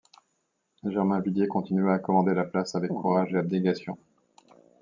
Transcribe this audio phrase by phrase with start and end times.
[0.83, 3.99] Germainvilliers continua à commander la place avec courage et abnégation.